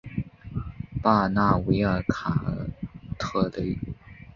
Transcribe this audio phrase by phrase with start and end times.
[1.03, 2.67] 巴尔纳维尔卡尔
[3.19, 3.77] 特雷。